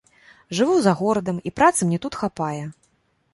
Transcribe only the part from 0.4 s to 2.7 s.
Жыву за горадам, і працы мне тут хапае.